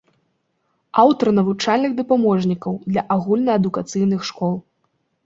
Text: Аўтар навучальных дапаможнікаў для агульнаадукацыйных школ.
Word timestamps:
Аўтар 1.01 1.27
навучальных 1.39 1.91
дапаможнікаў 1.99 2.73
для 2.91 3.03
агульнаадукацыйных 3.17 4.21
школ. 4.31 4.57